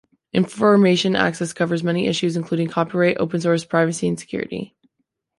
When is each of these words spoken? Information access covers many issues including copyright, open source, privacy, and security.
Information 0.33 1.15
access 1.15 1.53
covers 1.53 1.83
many 1.83 2.07
issues 2.07 2.35
including 2.35 2.67
copyright, 2.67 3.17
open 3.19 3.39
source, 3.39 3.63
privacy, 3.65 4.07
and 4.07 4.19
security. 4.19 4.75